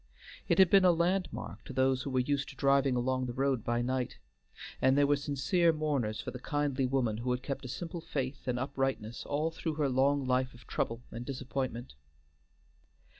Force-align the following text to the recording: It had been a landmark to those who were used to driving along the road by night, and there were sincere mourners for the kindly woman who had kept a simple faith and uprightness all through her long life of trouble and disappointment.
It 0.49 0.57
had 0.57 0.71
been 0.71 0.83
a 0.83 0.91
landmark 0.91 1.63
to 1.65 1.73
those 1.73 2.01
who 2.01 2.09
were 2.09 2.21
used 2.21 2.49
to 2.49 2.55
driving 2.55 2.95
along 2.95 3.27
the 3.27 3.35
road 3.35 3.63
by 3.63 3.83
night, 3.83 4.17
and 4.81 4.97
there 4.97 5.05
were 5.05 5.15
sincere 5.15 5.71
mourners 5.71 6.19
for 6.19 6.31
the 6.31 6.39
kindly 6.39 6.87
woman 6.87 7.17
who 7.17 7.29
had 7.29 7.43
kept 7.43 7.65
a 7.65 7.69
simple 7.69 8.01
faith 8.01 8.47
and 8.47 8.57
uprightness 8.57 9.23
all 9.27 9.51
through 9.51 9.75
her 9.75 9.89
long 9.89 10.25
life 10.25 10.55
of 10.55 10.65
trouble 10.65 11.03
and 11.11 11.23
disappointment. 11.23 11.93